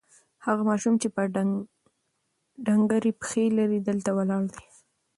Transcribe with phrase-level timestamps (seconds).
[0.45, 1.07] هغه ماشوم چې
[2.65, 4.65] ډنګرې پښې لري، دلته ولاړ دی.